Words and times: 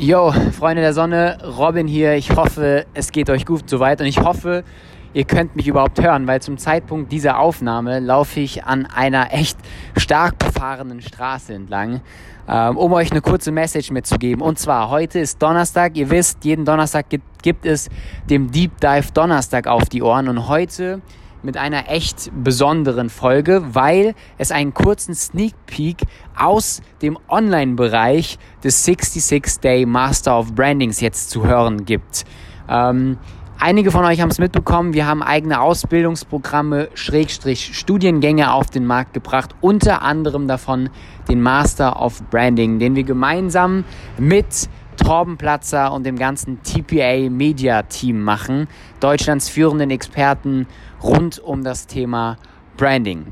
Yo, 0.00 0.30
Freunde 0.56 0.80
der 0.80 0.94
Sonne, 0.94 1.38
Robin 1.58 1.88
hier. 1.88 2.14
Ich 2.14 2.30
hoffe, 2.30 2.86
es 2.94 3.10
geht 3.10 3.28
euch 3.30 3.44
gut 3.44 3.68
soweit 3.68 4.00
und 4.00 4.06
ich 4.06 4.20
hoffe, 4.20 4.62
ihr 5.12 5.24
könnt 5.24 5.56
mich 5.56 5.66
überhaupt 5.66 6.00
hören, 6.00 6.28
weil 6.28 6.40
zum 6.40 6.56
Zeitpunkt 6.56 7.10
dieser 7.10 7.40
Aufnahme 7.40 7.98
laufe 7.98 8.38
ich 8.38 8.62
an 8.62 8.86
einer 8.86 9.34
echt 9.34 9.58
stark 9.96 10.38
befahrenen 10.38 11.02
Straße 11.02 11.52
entlang, 11.52 12.00
ähm, 12.48 12.76
um 12.76 12.92
euch 12.92 13.10
eine 13.10 13.20
kurze 13.20 13.50
Message 13.50 13.90
mitzugeben. 13.90 14.40
Und 14.40 14.60
zwar, 14.60 14.88
heute 14.88 15.18
ist 15.18 15.42
Donnerstag. 15.42 15.96
Ihr 15.96 16.08
wisst, 16.10 16.44
jeden 16.44 16.64
Donnerstag 16.64 17.08
gibt, 17.08 17.42
gibt 17.42 17.66
es 17.66 17.88
dem 18.30 18.52
Deep 18.52 18.80
Dive 18.80 19.10
Donnerstag 19.12 19.66
auf 19.66 19.88
die 19.88 20.04
Ohren 20.04 20.28
und 20.28 20.46
heute 20.46 21.02
mit 21.42 21.56
einer 21.56 21.90
echt 21.90 22.30
besonderen 22.42 23.10
Folge, 23.10 23.62
weil 23.72 24.14
es 24.38 24.50
einen 24.50 24.74
kurzen 24.74 25.14
Sneak 25.14 25.54
Peek 25.66 26.02
aus 26.36 26.80
dem 27.02 27.18
Online-Bereich 27.28 28.38
des 28.64 28.84
66 28.84 29.60
Day 29.60 29.86
Master 29.86 30.38
of 30.38 30.54
Brandings 30.54 31.00
jetzt 31.00 31.30
zu 31.30 31.46
hören 31.46 31.84
gibt. 31.84 32.24
Ähm, 32.68 33.18
Einige 33.60 33.90
von 33.90 34.04
euch 34.04 34.20
haben 34.20 34.30
es 34.30 34.38
mitbekommen, 34.38 34.94
wir 34.94 35.04
haben 35.04 35.20
eigene 35.20 35.60
Ausbildungsprogramme, 35.60 36.90
Schrägstrich 36.94 37.76
Studiengänge 37.76 38.52
auf 38.52 38.70
den 38.70 38.86
Markt 38.86 39.14
gebracht, 39.14 39.56
unter 39.60 40.02
anderem 40.02 40.46
davon 40.46 40.90
den 41.28 41.40
Master 41.40 42.00
of 42.00 42.22
Branding, 42.30 42.78
den 42.78 42.94
wir 42.94 43.02
gemeinsam 43.02 43.82
mit 44.16 44.68
Torbenplatzer 44.98 45.92
und 45.92 46.04
dem 46.04 46.18
ganzen 46.18 46.62
TPA 46.62 47.30
Media 47.30 47.82
Team 47.84 48.22
machen, 48.22 48.68
Deutschlands 49.00 49.48
führenden 49.48 49.90
Experten 49.90 50.66
rund 51.02 51.38
um 51.38 51.64
das 51.64 51.86
Thema 51.86 52.36
Branding. 52.76 53.26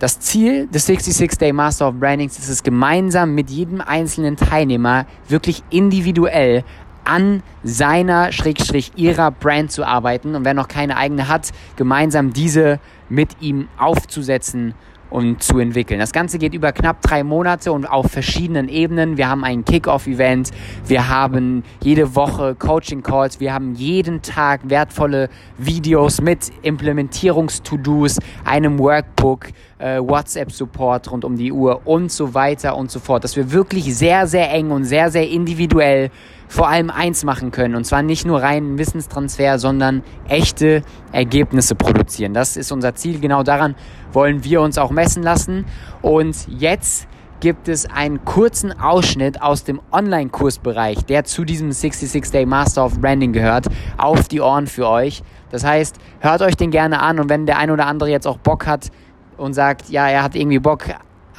Das 0.00 0.18
Ziel 0.18 0.66
des 0.66 0.86
66 0.86 1.38
Day 1.38 1.52
Master 1.52 1.88
of 1.88 1.94
Brandings 1.94 2.38
ist 2.38 2.48
es 2.48 2.62
gemeinsam 2.62 3.34
mit 3.34 3.50
jedem 3.50 3.80
einzelnen 3.80 4.36
Teilnehmer 4.36 5.06
wirklich 5.28 5.62
individuell 5.70 6.64
an 7.04 7.42
seiner 7.62 8.32
Schrägstrich 8.32 8.92
ihrer 8.96 9.30
Brand 9.30 9.70
zu 9.70 9.84
arbeiten 9.84 10.34
und 10.34 10.44
wer 10.44 10.54
noch 10.54 10.68
keine 10.68 10.96
eigene 10.96 11.28
hat, 11.28 11.50
gemeinsam 11.76 12.32
diese 12.32 12.80
mit 13.08 13.40
ihm 13.40 13.68
aufzusetzen 13.78 14.74
und 15.10 15.42
zu 15.42 15.58
entwickeln. 15.58 16.00
Das 16.00 16.12
Ganze 16.12 16.38
geht 16.38 16.54
über 16.54 16.72
knapp 16.72 17.02
drei 17.02 17.22
Monate 17.24 17.72
und 17.72 17.84
auf 17.84 18.10
verschiedenen 18.10 18.68
Ebenen. 18.68 19.16
Wir 19.16 19.28
haben 19.28 19.44
ein 19.44 19.64
Kick-Off-Event, 19.64 20.50
wir 20.86 21.08
haben 21.08 21.64
jede 21.82 22.14
Woche 22.14 22.54
Coaching-Calls, 22.54 23.40
wir 23.40 23.52
haben 23.52 23.74
jeden 23.74 24.22
Tag 24.22 24.60
wertvolle 24.64 25.28
Videos 25.58 26.20
mit 26.20 26.50
Implementierungs-To-Dos, 26.62 28.18
einem 28.44 28.78
Workbook, 28.78 29.48
äh, 29.78 29.98
WhatsApp-Support 29.98 31.10
rund 31.10 31.24
um 31.24 31.36
die 31.36 31.52
Uhr 31.52 31.82
und 31.84 32.12
so 32.12 32.34
weiter 32.34 32.76
und 32.76 32.90
so 32.90 33.00
fort. 33.00 33.24
Dass 33.24 33.36
wir 33.36 33.52
wirklich 33.52 33.94
sehr, 33.94 34.26
sehr 34.26 34.50
eng 34.52 34.70
und 34.70 34.84
sehr, 34.84 35.10
sehr 35.10 35.28
individuell 35.28 36.10
vor 36.50 36.68
allem 36.68 36.90
eins 36.90 37.24
machen 37.24 37.52
können. 37.52 37.76
Und 37.76 37.84
zwar 37.84 38.02
nicht 38.02 38.26
nur 38.26 38.42
reinen 38.42 38.76
Wissenstransfer, 38.76 39.60
sondern 39.60 40.02
echte 40.28 40.82
Ergebnisse 41.12 41.76
produzieren. 41.76 42.34
Das 42.34 42.56
ist 42.56 42.72
unser 42.72 42.96
Ziel. 42.96 43.20
Genau 43.20 43.44
daran 43.44 43.76
wollen 44.12 44.42
wir 44.42 44.60
uns 44.60 44.76
auch 44.76 44.90
messen 44.90 45.22
lassen. 45.22 45.64
Und 46.02 46.48
jetzt 46.48 47.06
gibt 47.38 47.68
es 47.68 47.88
einen 47.88 48.24
kurzen 48.24 48.78
Ausschnitt 48.78 49.40
aus 49.40 49.62
dem 49.62 49.80
Online-Kursbereich, 49.92 51.04
der 51.06 51.22
zu 51.22 51.44
diesem 51.44 51.70
66 51.70 52.32
Day 52.32 52.44
Master 52.44 52.84
of 52.84 53.00
Branding 53.00 53.32
gehört, 53.32 53.66
auf 53.96 54.26
die 54.26 54.40
Ohren 54.40 54.66
für 54.66 54.88
euch. 54.88 55.22
Das 55.50 55.64
heißt, 55.64 55.96
hört 56.18 56.42
euch 56.42 56.56
den 56.56 56.72
gerne 56.72 57.00
an 57.00 57.20
und 57.20 57.30
wenn 57.30 57.46
der 57.46 57.58
ein 57.58 57.70
oder 57.70 57.86
andere 57.86 58.10
jetzt 58.10 58.26
auch 58.26 58.38
Bock 58.38 58.66
hat 58.66 58.90
und 59.36 59.54
sagt, 59.54 59.88
ja, 59.88 60.08
er 60.08 60.24
hat 60.24 60.34
irgendwie 60.34 60.58
Bock 60.58 60.84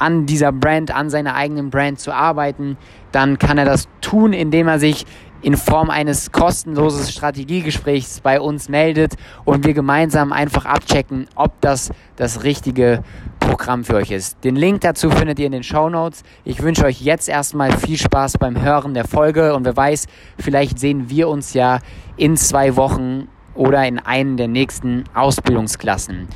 an 0.02 0.26
dieser 0.26 0.50
Brand, 0.50 0.92
an 0.92 1.10
seiner 1.10 1.36
eigenen 1.36 1.70
Brand 1.70 2.00
zu 2.00 2.12
arbeiten, 2.12 2.76
dann 3.12 3.38
kann 3.38 3.56
er 3.56 3.64
das 3.64 3.88
tun, 4.00 4.32
indem 4.32 4.66
er 4.66 4.80
sich 4.80 5.06
in 5.42 5.56
Form 5.56 5.90
eines 5.90 6.32
kostenlosen 6.32 7.06
Strategiegesprächs 7.06 8.20
bei 8.20 8.40
uns 8.40 8.68
meldet 8.68 9.14
und 9.44 9.64
wir 9.64 9.74
gemeinsam 9.74 10.32
einfach 10.32 10.66
abchecken, 10.66 11.26
ob 11.36 11.60
das 11.60 11.90
das 12.16 12.42
richtige 12.42 13.02
Programm 13.38 13.84
für 13.84 13.94
euch 13.94 14.10
ist. 14.10 14.42
Den 14.44 14.56
Link 14.56 14.80
dazu 14.80 15.10
findet 15.10 15.38
ihr 15.38 15.46
in 15.46 15.52
den 15.52 15.62
Show 15.62 15.88
Notes. 15.88 16.24
Ich 16.44 16.62
wünsche 16.62 16.84
euch 16.84 17.00
jetzt 17.00 17.28
erstmal 17.28 17.72
viel 17.76 17.96
Spaß 17.96 18.38
beim 18.38 18.60
Hören 18.60 18.94
der 18.94 19.04
Folge 19.04 19.54
und 19.54 19.64
wer 19.64 19.76
weiß, 19.76 20.06
vielleicht 20.38 20.80
sehen 20.80 21.10
wir 21.10 21.28
uns 21.28 21.54
ja 21.54 21.78
in 22.16 22.36
zwei 22.36 22.76
Wochen 22.76 23.28
oder 23.54 23.86
in 23.86 24.00
einen 24.00 24.36
der 24.36 24.48
nächsten 24.48 25.04
Ausbildungsklassen. 25.14 26.28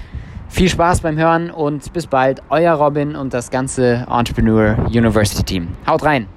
Viel 0.48 0.68
Spaß 0.70 1.00
beim 1.00 1.18
Hören 1.18 1.50
und 1.50 1.92
bis 1.92 2.06
bald, 2.06 2.40
euer 2.48 2.74
Robin 2.74 3.14
und 3.16 3.34
das 3.34 3.50
ganze 3.50 4.06
Entrepreneur 4.08 4.76
University 4.90 5.42
Team. 5.42 5.68
Haut 5.86 6.02
rein! 6.02 6.28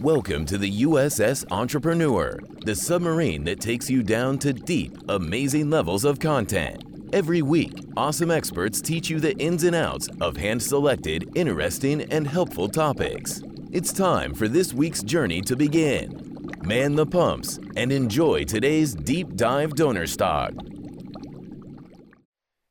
Welcome 0.00 0.44
to 0.46 0.58
the 0.58 0.70
USS 0.84 1.44
Entrepreneur, 1.50 2.38
the 2.64 2.74
submarine 2.74 3.44
that 3.44 3.60
takes 3.60 3.88
you 3.88 4.02
down 4.02 4.38
to 4.38 4.52
deep, 4.52 4.92
amazing 5.08 5.70
levels 5.70 6.04
of 6.04 6.18
content. 6.18 6.82
Every 7.12 7.42
week, 7.42 7.72
awesome 7.96 8.30
experts 8.30 8.80
teach 8.80 9.08
you 9.08 9.18
the 9.18 9.34
ins 9.38 9.64
and 9.64 9.74
outs 9.74 10.08
of 10.20 10.36
hand 10.36 10.62
selected, 10.62 11.30
interesting, 11.34 12.02
and 12.12 12.26
helpful 12.26 12.68
topics. 12.68 13.40
It's 13.74 13.92
time 13.92 14.34
for 14.34 14.46
this 14.46 14.72
week's 14.72 15.02
journey 15.02 15.40
to 15.40 15.56
begin. 15.56 16.48
Man 16.62 16.94
the 16.94 17.04
pumps 17.04 17.58
and 17.74 17.90
enjoy 17.90 18.44
today's 18.44 18.94
Deep 18.94 19.34
Dive 19.34 19.74
Donnerstag. 19.74 20.54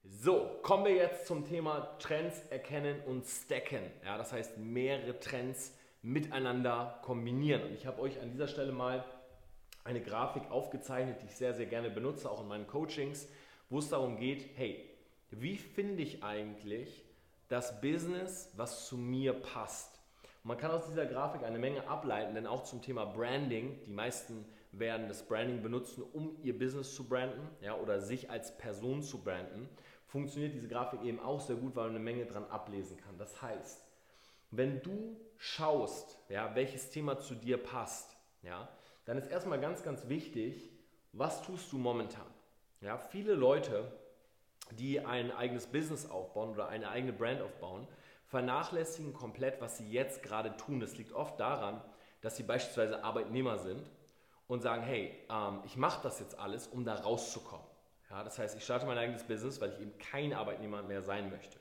So, 0.06 0.62
kommen 0.62 0.86
wir 0.86 0.96
jetzt 0.96 1.28
zum 1.28 1.44
Thema 1.44 1.90
Trends 2.00 2.42
erkennen 2.50 3.02
und 3.06 3.26
stacken. 3.26 3.82
Ja, 4.06 4.18
das 4.18 4.32
heißt, 4.32 4.58
mehrere 4.58 5.20
Trends 5.20 5.74
miteinander 6.04 7.02
kombinieren. 7.02 7.64
Und 7.64 7.74
ich 7.74 7.86
habe 7.86 8.02
euch 8.02 8.22
an 8.22 8.32
dieser 8.32 8.48
Stelle 8.48 8.72
mal 8.72 9.04
eine 9.84 10.00
Grafik 10.00 10.50
aufgezeichnet, 10.52 11.18
die 11.22 11.26
ich 11.26 11.36
sehr, 11.36 11.54
sehr 11.54 11.66
gerne 11.66 11.90
benutze, 11.90 12.32
auch 12.32 12.40
in 12.40 12.48
meinen 12.48 12.66
Coachings, 12.66 13.28
wo 13.70 13.80
es 13.80 13.90
darum 13.90 14.16
geht, 14.16 14.52
hey, 14.56 14.90
wie 15.32 15.58
finde 15.58 16.02
ich 16.02 16.24
eigentlich 16.24 17.04
das 17.50 17.82
Business, 17.82 18.54
was 18.56 18.88
zu 18.88 18.98
mir 18.98 19.34
passt? 19.34 19.93
Man 20.44 20.58
kann 20.58 20.72
aus 20.72 20.88
dieser 20.88 21.06
Grafik 21.06 21.44
eine 21.44 21.58
Menge 21.58 21.88
ableiten, 21.88 22.36
denn 22.36 22.48
auch 22.48 22.64
zum 22.64 22.82
Thema 22.82 23.06
Branding, 23.06 23.82
die 23.86 23.92
meisten 23.92 24.46
werden 24.72 25.08
das 25.08 25.24
Branding 25.24 25.62
benutzen, 25.62 26.04
um 26.14 26.36
ihr 26.44 26.58
Business 26.58 26.96
zu 26.96 27.08
branden 27.08 27.48
ja, 27.62 27.76
oder 27.76 28.02
sich 28.02 28.30
als 28.30 28.58
Person 28.58 29.02
zu 29.04 29.24
branden, 29.24 29.70
funktioniert 30.08 30.54
diese 30.54 30.68
Grafik 30.68 31.04
eben 31.04 31.20
auch 31.20 31.40
sehr 31.40 31.56
gut, 31.56 31.76
weil 31.76 31.86
man 31.86 31.96
eine 31.96 32.04
Menge 32.04 32.26
dran 32.26 32.46
ablesen 32.46 32.98
kann. 32.98 33.18
Das 33.18 33.42
heißt, 33.42 33.86
wenn 34.52 34.82
du 34.82 35.18
schaust, 35.38 36.20
ja, 36.30 36.54
welches 36.56 36.90
Thema 36.90 37.18
zu 37.20 37.36
dir 37.36 37.58
passt, 37.58 38.16
ja, 38.42 38.68
dann 39.06 39.18
ist 39.18 39.28
erstmal 39.28 39.60
ganz, 39.60 39.84
ganz 39.84 40.08
wichtig, 40.10 40.70
was 41.14 41.42
tust 41.42 41.72
du 41.72 41.78
momentan? 41.78 42.26
Ja, 42.82 42.98
viele 42.98 43.34
Leute, 43.34 43.92
die 44.72 45.00
ein 45.00 45.32
eigenes 45.32 45.68
Business 45.68 46.10
aufbauen 46.10 46.52
oder 46.52 46.68
eine 46.68 46.90
eigene 46.90 47.14
Brand 47.14 47.42
aufbauen, 47.42 47.88
vernachlässigen 48.34 49.14
komplett, 49.14 49.62
was 49.62 49.78
sie 49.78 49.88
jetzt 49.92 50.24
gerade 50.24 50.58
tun. 50.58 50.80
Das 50.80 50.98
liegt 50.98 51.14
oft 51.14 51.40
daran, 51.40 51.80
dass 52.22 52.36
sie 52.36 52.42
beispielsweise 52.42 53.04
Arbeitnehmer 53.04 53.60
sind 53.60 53.88
und 54.48 54.64
sagen, 54.64 54.82
hey, 54.82 55.16
ähm, 55.30 55.62
ich 55.66 55.78
mache 55.78 56.02
das 56.02 56.20
jetzt 56.20 56.40
alles, 56.40 56.66
um 56.66 56.84
da 56.84 56.96
rauszukommen. 56.96 57.68
Ja, 58.10 58.24
das 58.24 58.40
heißt, 58.40 58.58
ich 58.58 58.64
starte 58.64 58.88
mein 58.88 58.98
eigenes 58.98 59.24
Business, 59.24 59.62
weil 59.62 59.74
ich 59.74 59.80
eben 59.80 59.96
kein 60.00 60.34
Arbeitnehmer 60.34 60.82
mehr 60.82 61.04
sein 61.04 61.30
möchte. 61.30 61.60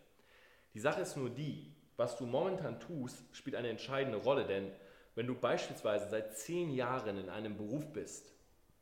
Die 0.72 0.80
Sache 0.80 1.02
ist 1.02 1.14
nur 1.14 1.28
die, 1.28 1.76
was 1.98 2.16
du 2.16 2.24
momentan 2.24 2.80
tust, 2.80 3.22
spielt 3.32 3.54
eine 3.54 3.68
entscheidende 3.68 4.16
Rolle, 4.16 4.46
denn 4.46 4.72
wenn 5.14 5.26
du 5.26 5.34
beispielsweise 5.34 6.08
seit 6.08 6.38
zehn 6.38 6.70
Jahren 6.70 7.18
in 7.18 7.28
einem 7.28 7.58
Beruf 7.58 7.92
bist, 7.92 8.32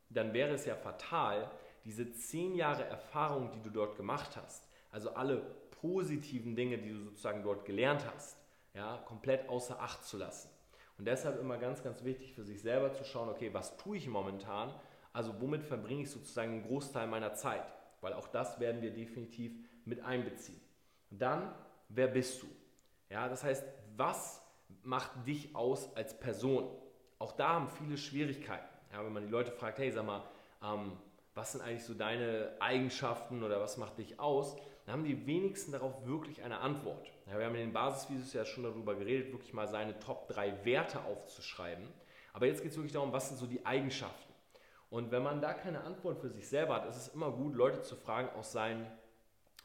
dann 0.09 0.31
wäre 0.31 0.53
es 0.53 0.65
ja 0.65 0.77
fatal, 0.77 1.51
diese 1.83 2.09
zehn 2.13 2.55
Jahre 2.55 2.85
Erfahrung, 2.85 3.51
die 3.51 3.61
du 3.61 3.69
dort 3.69 3.97
gemacht 3.97 4.37
hast, 4.37 4.70
also 4.91 5.13
alle 5.13 5.41
positiven 5.81 6.55
Dinge, 6.55 6.77
die 6.77 6.89
du 6.89 6.99
sozusagen 6.99 7.43
dort 7.43 7.65
gelernt 7.65 8.05
hast, 8.13 8.37
ja, 8.73 8.97
komplett 9.05 9.49
außer 9.49 9.81
Acht 9.81 10.03
zu 10.05 10.17
lassen. 10.17 10.49
Und 10.97 11.05
deshalb 11.05 11.39
immer 11.39 11.57
ganz, 11.57 11.83
ganz 11.83 12.03
wichtig 12.03 12.33
für 12.33 12.43
sich 12.43 12.61
selber 12.61 12.93
zu 12.93 13.03
schauen, 13.03 13.29
okay, 13.29 13.53
was 13.53 13.75
tue 13.77 13.97
ich 13.97 14.07
momentan? 14.07 14.71
Also 15.13 15.33
womit 15.41 15.63
verbringe 15.63 16.03
ich 16.03 16.11
sozusagen 16.11 16.51
einen 16.51 16.63
Großteil 16.63 17.07
meiner 17.07 17.33
Zeit? 17.33 17.63
Weil 18.01 18.13
auch 18.13 18.27
das 18.27 18.59
werden 18.59 18.81
wir 18.81 18.91
definitiv 18.91 19.53
mit 19.85 20.03
einbeziehen. 20.03 20.61
Dann, 21.09 21.53
wer 21.89 22.07
bist 22.07 22.43
du? 22.43 22.47
Ja, 23.09 23.27
das 23.27 23.43
heißt, 23.43 23.63
was 23.97 24.41
macht 24.83 25.11
dich 25.27 25.55
aus 25.55 25.95
als 25.95 26.17
Person? 26.17 26.69
Auch 27.19 27.33
da 27.33 27.49
haben 27.49 27.69
viele 27.69 27.97
Schwierigkeiten. 27.97 28.67
Ja, 28.93 29.03
wenn 29.03 29.13
man 29.13 29.23
die 29.23 29.31
Leute 29.31 29.51
fragt, 29.51 29.79
hey, 29.79 29.91
sag 29.91 30.05
mal, 30.05 30.23
ähm, 30.63 30.93
was 31.33 31.53
sind 31.53 31.61
eigentlich 31.61 31.83
so 31.83 31.93
deine 31.93 32.55
Eigenschaften 32.59 33.43
oder 33.43 33.59
was 33.59 33.77
macht 33.77 33.97
dich 33.97 34.19
aus? 34.19 34.55
Dann 34.85 34.93
haben 34.93 35.03
die 35.03 35.25
wenigsten 35.25 35.71
darauf 35.71 36.05
wirklich 36.05 36.43
eine 36.43 36.59
Antwort. 36.59 37.11
Ja, 37.27 37.37
wir 37.37 37.45
haben 37.45 37.55
in 37.55 37.61
den 37.61 37.73
Basisvideos 37.73 38.33
ja 38.33 38.45
schon 38.45 38.63
darüber 38.63 38.95
geredet, 38.95 39.31
wirklich 39.31 39.53
mal 39.53 39.67
seine 39.67 39.99
Top 39.99 40.27
3 40.29 40.65
Werte 40.65 41.03
aufzuschreiben. 41.05 41.87
Aber 42.33 42.45
jetzt 42.45 42.61
geht 42.61 42.71
es 42.71 42.77
wirklich 42.77 42.93
darum, 42.93 43.13
was 43.13 43.27
sind 43.27 43.37
so 43.37 43.45
die 43.45 43.65
Eigenschaften. 43.65 44.33
Und 44.89 45.11
wenn 45.11 45.23
man 45.23 45.41
da 45.41 45.53
keine 45.53 45.83
Antwort 45.83 46.19
für 46.19 46.29
sich 46.29 46.47
selber 46.47 46.75
hat, 46.75 46.85
ist 46.89 46.97
es 46.97 47.07
immer 47.09 47.31
gut, 47.31 47.55
Leute 47.55 47.81
zu 47.81 47.95
fragen 47.95 48.29
aus 48.37 48.51
seinem 48.51 48.85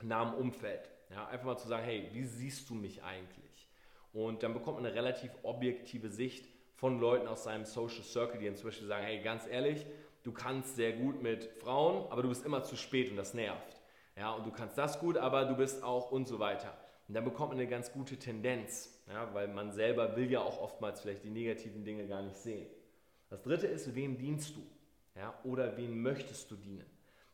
nahem 0.03 0.35
Umfeld. 0.35 0.89
Ja, 1.11 1.27
einfach 1.27 1.47
mal 1.47 1.57
zu 1.57 1.69
sagen, 1.69 1.85
hey, 1.85 2.09
wie 2.13 2.25
siehst 2.25 2.69
du 2.69 2.75
mich 2.75 3.03
eigentlich? 3.03 3.69
Und 4.13 4.43
dann 4.43 4.55
bekommt 4.55 4.77
man 4.77 4.87
eine 4.87 4.95
relativ 4.95 5.31
objektive 5.43 6.11
Sicht 6.11 6.49
von 6.75 7.01
Leuten 7.01 7.27
aus 7.27 7.45
seinem 7.45 7.65
Social 7.65 8.03
Circle, 8.03 8.39
die 8.39 8.51
Beispiel 8.51 8.87
sagen, 8.87 9.05
hey, 9.05 9.21
ganz 9.23 9.47
ehrlich, 9.47 9.87
du 10.23 10.33
kannst 10.33 10.77
sehr 10.77 10.93
gut 10.93 11.23
mit 11.23 11.45
Frauen, 11.61 12.11
aber 12.11 12.23
du 12.23 12.29
bist 12.29 12.45
immer 12.45 12.63
zu 12.63 12.77
spät 12.77 13.11
und 13.11 13.17
das 13.17 13.35
nervt. 13.35 13.76
Ja, 14.17 14.33
und 14.33 14.47
du 14.47 14.51
kannst 14.51 14.79
das 14.79 14.99
gut, 14.99 15.17
aber 15.19 15.45
du 15.45 15.57
bist 15.57 15.83
auch 15.83 16.11
und 16.11 16.27
so 16.27 16.39
weiter. 16.39 16.73
Und 17.07 17.15
dann 17.15 17.25
bekommt 17.25 17.51
man 17.51 17.59
eine 17.59 17.69
ganz 17.69 17.93
gute 17.93 18.17
Tendenz, 18.17 19.03
ja, 19.09 19.33
weil 19.35 19.49
man 19.49 19.73
selber 19.73 20.17
will 20.17 20.31
ja 20.31 20.41
auch 20.41 20.61
oftmals 20.61 21.01
vielleicht 21.01 21.25
die 21.25 21.31
negativen 21.31 21.85
Dinge 21.85 22.07
gar 22.07 22.23
nicht 22.23 22.37
sehen. 22.37 22.67
Das 23.29 23.43
dritte 23.43 23.67
ist, 23.67 23.95
wem 23.95 24.19
dienst 24.19 24.57
du? 24.57 24.63
Ja, 25.15 25.35
oder 25.45 25.77
wen 25.77 26.01
möchtest 26.03 26.51
du 26.51 26.57
dienen? 26.57 26.87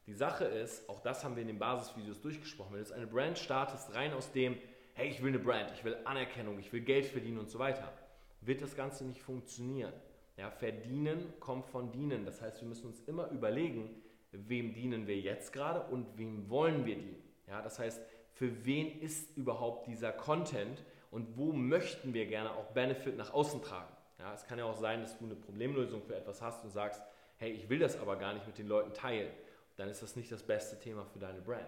Die 0.06 0.14
Sache 0.14 0.44
ist, 0.44 0.88
auch 0.88 1.00
das 1.00 1.24
haben 1.24 1.36
wir 1.36 1.42
in 1.42 1.48
den 1.48 1.58
Basisvideos 1.58 2.20
durchgesprochen, 2.20 2.74
wenn 2.74 2.84
du 2.84 2.92
eine 2.92 3.06
Brand 3.06 3.38
startest, 3.38 3.94
rein 3.94 4.12
aus 4.12 4.32
dem, 4.32 4.56
hey, 4.94 5.08
ich 5.08 5.22
will 5.22 5.28
eine 5.28 5.38
Brand, 5.38 5.70
ich 5.72 5.84
will 5.84 5.96
Anerkennung, 6.04 6.58
ich 6.58 6.72
will 6.72 6.80
Geld 6.80 7.06
verdienen 7.06 7.38
und 7.38 7.50
so 7.50 7.58
weiter, 7.58 7.92
wird 8.40 8.60
das 8.60 8.76
Ganze 8.76 9.04
nicht 9.04 9.22
funktionieren. 9.22 9.92
Ja, 10.36 10.50
verdienen 10.50 11.32
kommt 11.38 11.66
von 11.66 11.92
dienen. 11.92 12.24
Das 12.24 12.40
heißt, 12.40 12.60
wir 12.60 12.68
müssen 12.68 12.86
uns 12.86 13.00
immer 13.06 13.28
überlegen, 13.30 14.02
wem 14.32 14.72
dienen 14.74 15.06
wir 15.06 15.18
jetzt 15.18 15.52
gerade 15.52 15.82
und 15.92 16.18
wem 16.18 16.48
wollen 16.48 16.84
wir 16.84 16.96
dienen. 16.96 17.22
Ja, 17.46 17.62
das 17.62 17.78
heißt, 17.78 18.00
für 18.32 18.64
wen 18.64 19.00
ist 19.00 19.36
überhaupt 19.36 19.86
dieser 19.86 20.12
Content 20.12 20.82
und 21.10 21.36
wo 21.36 21.52
möchten 21.52 22.14
wir 22.14 22.26
gerne 22.26 22.52
auch 22.52 22.70
Benefit 22.72 23.16
nach 23.16 23.32
außen 23.32 23.62
tragen. 23.62 23.94
Ja, 24.18 24.32
es 24.34 24.46
kann 24.46 24.58
ja 24.58 24.64
auch 24.64 24.76
sein, 24.76 25.02
dass 25.02 25.18
du 25.18 25.24
eine 25.24 25.34
Problemlösung 25.34 26.02
für 26.02 26.16
etwas 26.16 26.40
hast 26.40 26.64
und 26.64 26.70
sagst, 26.70 27.02
hey, 27.36 27.52
ich 27.52 27.68
will 27.68 27.78
das 27.78 27.98
aber 27.98 28.16
gar 28.16 28.32
nicht 28.32 28.46
mit 28.46 28.56
den 28.56 28.68
Leuten 28.68 28.94
teilen. 28.94 29.30
Dann 29.76 29.88
ist 29.88 30.02
das 30.02 30.16
nicht 30.16 30.30
das 30.30 30.42
beste 30.42 30.78
Thema 30.78 31.04
für 31.04 31.18
deine 31.18 31.40
Brand. 31.40 31.66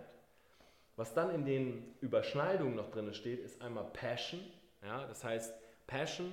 Was 0.96 1.12
dann 1.12 1.34
in 1.34 1.44
den 1.44 1.94
Überschneidungen 2.00 2.76
noch 2.76 2.90
drin 2.90 3.12
steht, 3.12 3.40
ist 3.40 3.60
einmal 3.60 3.84
Passion. 3.92 4.40
Ja, 4.82 5.06
das 5.06 5.24
heißt, 5.24 5.52
Passion, 5.86 6.32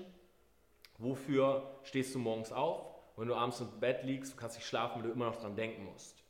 wofür 1.00 1.80
stehst 1.83 2.13
du 2.13 2.19
morgens 2.19 2.51
auf? 2.51 2.86
Wenn 3.18 3.28
du 3.28 3.36
abends 3.36 3.60
im 3.60 3.80
Bett 3.80 4.04
liegst, 4.04 4.33
du 4.33 4.38
kannst 4.38 4.57
nicht 4.57 4.68
schlafen, 4.68 5.01
weil 5.01 5.10
du 5.10 5.13
immer 5.13 5.25
noch 5.25 5.42
dran 5.42 5.56
denken 5.56 5.86
musst. 5.86 6.20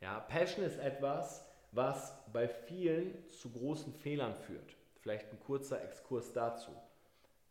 Ja, 0.00 0.20
Passion 0.20 0.64
ist 0.64 0.78
etwas, 0.78 1.44
was 1.72 2.14
bei 2.32 2.48
vielen 2.48 3.28
zu 3.30 3.50
großen 3.50 3.92
Fehlern 3.92 4.34
führt. 4.34 4.76
Vielleicht 5.00 5.30
ein 5.32 5.40
kurzer 5.40 5.82
Exkurs 5.82 6.32
dazu. 6.32 6.70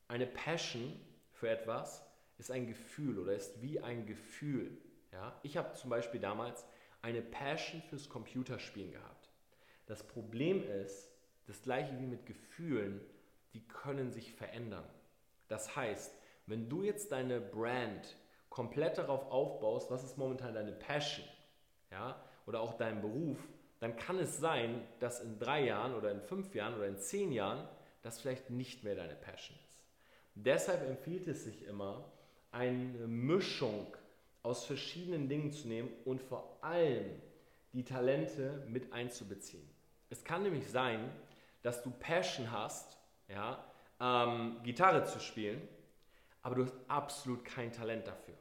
Eine 0.08 0.28
Passion 0.28 1.00
für 1.32 1.50
etwas 1.50 2.06
ist 2.38 2.52
ein 2.52 2.68
Gefühl 2.68 3.20
oder 3.20 3.34
ist 3.34 3.62
wie 3.62 3.80
ein 3.80 4.06
Gefühl. 4.06 4.78
Ja? 5.12 5.40
Ich 5.44 5.58
habe 5.58 5.74
zum 5.74 5.90
Beispiel 5.90 6.20
damals 6.20 6.66
eine 7.02 7.22
Passion 7.22 7.82
fürs 7.82 8.10
Computerspielen 8.10 8.92
gehabt. 8.92 9.30
Das 9.86 10.04
Problem 10.04 10.64
ist, 10.64 11.10
das 11.46 11.62
gleiche 11.62 12.00
wie 12.00 12.06
mit 12.06 12.26
Gefühlen, 12.26 13.02
die 13.54 13.68
können 13.68 14.12
sich 14.12 14.34
verändern. 14.34 14.88
Das 15.48 15.76
heißt, 15.76 16.16
wenn 16.48 16.70
du 16.70 16.84
jetzt 16.84 17.12
deine 17.12 17.42
Brand 17.42 18.16
komplett 18.50 18.98
darauf 18.98 19.30
aufbaust, 19.30 19.92
was 19.92 20.04
ist 20.04 20.18
momentan 20.18 20.54
deine 20.54 20.72
Passion, 20.72 21.28
ja, 21.92 22.20
oder 22.46 22.62
auch 22.62 22.74
dein 22.78 23.02
Beruf, 23.02 23.38
dann 23.80 23.96
kann 23.98 24.18
es 24.20 24.38
sein, 24.40 24.82
dass 25.00 25.22
in 25.22 25.40
drei 25.40 25.66
Jahren 25.66 25.94
oder 25.96 26.12
in 26.12 26.22
fünf 26.22 26.56
Jahren 26.56 26.76
oder 26.76 26.88
in 26.88 26.98
zehn 26.98 27.32
Jahren 27.32 27.68
das 28.02 28.20
vielleicht 28.20 28.50
nicht 28.50 28.84
mehr 28.84 28.96
deine 28.96 29.16
Passion 29.16 29.58
ist. 29.68 29.80
Deshalb 30.36 30.88
empfiehlt 30.88 31.28
es 31.28 31.44
sich 31.44 31.66
immer, 31.66 32.06
eine 32.52 33.08
Mischung 33.08 33.88
aus 34.44 34.66
verschiedenen 34.66 35.28
Dingen 35.28 35.52
zu 35.52 35.68
nehmen 35.68 35.90
und 36.06 36.22
vor 36.22 36.58
allem 36.62 37.22
die 37.74 37.84
Talente 37.84 38.64
mit 38.68 38.94
einzubeziehen. 38.94 39.68
Es 40.10 40.24
kann 40.24 40.44
nämlich 40.44 40.70
sein, 40.70 41.10
dass 41.64 41.82
du 41.82 41.92
Passion 41.92 42.52
hast, 42.52 42.98
ja, 43.28 43.64
ähm, 44.00 44.58
Gitarre 44.64 45.06
zu 45.06 45.20
spielen, 45.20 45.62
aber 46.42 46.56
du 46.56 46.64
hast 46.66 46.76
absolut 46.88 47.44
kein 47.46 47.72
Talent 47.72 48.06
dafür. 48.06 48.36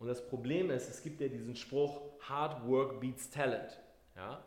Und 0.00 0.08
das 0.08 0.26
Problem 0.26 0.70
ist, 0.70 0.88
es 0.88 1.02
gibt 1.02 1.20
ja 1.20 1.28
diesen 1.28 1.54
Spruch, 1.54 2.00
Hard 2.22 2.66
Work 2.66 3.00
beats 3.00 3.30
Talent. 3.30 3.78
Ja? 4.16 4.42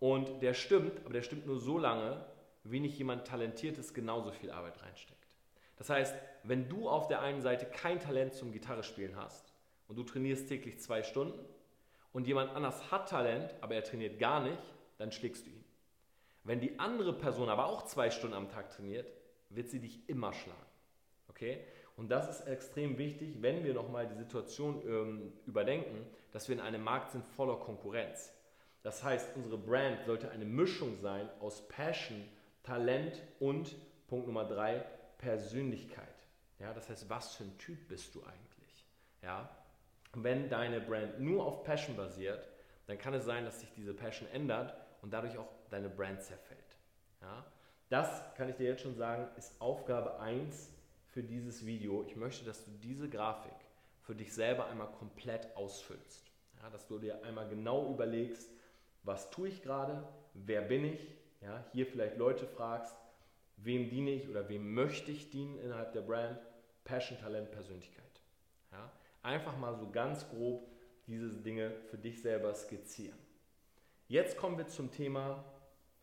Und 0.00 0.42
der 0.42 0.54
stimmt, 0.54 1.04
aber 1.04 1.12
der 1.12 1.22
stimmt 1.22 1.46
nur 1.46 1.60
so 1.60 1.78
lange, 1.78 2.24
wie 2.64 2.80
nicht 2.80 2.98
jemand 2.98 3.26
Talentiertes 3.26 3.94
genauso 3.94 4.32
viel 4.32 4.50
Arbeit 4.50 4.82
reinsteckt. 4.82 5.28
Das 5.76 5.90
heißt, 5.90 6.14
wenn 6.42 6.68
du 6.68 6.88
auf 6.88 7.08
der 7.08 7.20
einen 7.20 7.42
Seite 7.42 7.66
kein 7.66 8.00
Talent 8.00 8.34
zum 8.34 8.52
Gitarrespielen 8.52 9.16
hast 9.16 9.52
und 9.86 9.96
du 9.96 10.02
trainierst 10.02 10.48
täglich 10.48 10.80
zwei 10.80 11.02
Stunden 11.02 11.38
und 12.14 12.26
jemand 12.26 12.54
anders 12.54 12.90
hat 12.90 13.10
Talent, 13.10 13.54
aber 13.60 13.74
er 13.74 13.84
trainiert 13.84 14.18
gar 14.18 14.40
nicht, 14.40 14.62
dann 14.96 15.12
schlägst 15.12 15.46
du 15.46 15.50
ihn. 15.50 15.64
Wenn 16.44 16.60
die 16.60 16.78
andere 16.78 17.12
Person 17.12 17.50
aber 17.50 17.66
auch 17.66 17.84
zwei 17.84 18.10
Stunden 18.10 18.34
am 18.34 18.48
Tag 18.48 18.70
trainiert, 18.70 19.12
wird 19.50 19.68
sie 19.68 19.80
dich 19.80 20.08
immer 20.08 20.32
schlagen. 20.32 20.58
Okay? 21.28 21.60
Und 21.96 22.10
das 22.10 22.28
ist 22.28 22.46
extrem 22.46 22.98
wichtig, 22.98 23.36
wenn 23.40 23.64
wir 23.64 23.72
nochmal 23.72 24.06
die 24.06 24.16
Situation 24.16 24.82
ähm, 24.86 25.32
überdenken, 25.46 26.06
dass 26.30 26.48
wir 26.48 26.54
in 26.54 26.60
einem 26.60 26.84
Markt 26.84 27.12
sind 27.12 27.24
voller 27.24 27.56
Konkurrenz. 27.56 28.32
Das 28.82 29.02
heißt, 29.02 29.34
unsere 29.34 29.56
Brand 29.56 30.04
sollte 30.04 30.30
eine 30.30 30.44
Mischung 30.44 30.98
sein 31.00 31.28
aus 31.40 31.66
Passion, 31.68 32.22
Talent 32.62 33.22
und 33.40 33.74
Punkt 34.08 34.26
Nummer 34.26 34.44
drei, 34.44 34.84
Persönlichkeit. 35.18 36.06
Ja, 36.58 36.72
das 36.72 36.88
heißt, 36.88 37.08
was 37.08 37.34
für 37.34 37.44
ein 37.44 37.58
Typ 37.58 37.88
bist 37.88 38.14
du 38.14 38.22
eigentlich? 38.22 38.86
Ja, 39.22 39.48
wenn 40.12 40.48
deine 40.48 40.80
Brand 40.80 41.20
nur 41.20 41.44
auf 41.44 41.64
Passion 41.64 41.96
basiert, 41.96 42.48
dann 42.86 42.98
kann 42.98 43.14
es 43.14 43.24
sein, 43.24 43.44
dass 43.44 43.60
sich 43.60 43.72
diese 43.74 43.94
Passion 43.94 44.28
ändert 44.30 44.74
und 45.02 45.12
dadurch 45.12 45.36
auch 45.36 45.48
deine 45.70 45.88
Brand 45.88 46.22
zerfällt. 46.22 46.76
Ja, 47.20 47.44
das 47.88 48.22
kann 48.34 48.48
ich 48.48 48.56
dir 48.56 48.68
jetzt 48.68 48.82
schon 48.82 48.94
sagen, 48.94 49.28
ist 49.36 49.60
Aufgabe 49.60 50.20
1 50.20 50.75
für 51.16 51.22
dieses 51.22 51.64
Video. 51.64 52.04
Ich 52.06 52.14
möchte, 52.14 52.44
dass 52.44 52.62
du 52.66 52.70
diese 52.82 53.08
Grafik 53.08 53.54
für 54.02 54.14
dich 54.14 54.34
selber 54.34 54.66
einmal 54.66 54.92
komplett 54.92 55.48
ausfüllst. 55.56 56.30
Ja, 56.60 56.68
dass 56.68 56.86
du 56.86 56.98
dir 56.98 57.24
einmal 57.24 57.48
genau 57.48 57.90
überlegst, 57.90 58.50
was 59.02 59.30
tue 59.30 59.48
ich 59.48 59.62
gerade, 59.62 60.06
wer 60.34 60.60
bin 60.60 60.84
ich, 60.84 61.16
ja, 61.40 61.64
hier 61.72 61.86
vielleicht 61.86 62.18
Leute 62.18 62.46
fragst, 62.46 62.94
wem 63.56 63.88
diene 63.88 64.10
ich 64.10 64.28
oder 64.28 64.46
wem 64.50 64.74
möchte 64.74 65.10
ich 65.10 65.30
dienen 65.30 65.58
innerhalb 65.58 65.94
der 65.94 66.02
Brand, 66.02 66.38
Passion, 66.84 67.18
Talent, 67.18 67.50
Persönlichkeit. 67.50 68.20
Ja, 68.70 68.92
einfach 69.22 69.56
mal 69.56 69.74
so 69.74 69.90
ganz 69.90 70.28
grob 70.28 70.68
diese 71.06 71.32
Dinge 71.32 71.70
für 71.86 71.96
dich 71.96 72.20
selber 72.20 72.52
skizzieren. 72.52 73.18
Jetzt 74.06 74.36
kommen 74.36 74.58
wir 74.58 74.66
zum 74.66 74.92
Thema 74.92 75.42